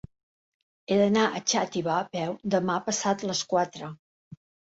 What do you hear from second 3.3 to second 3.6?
les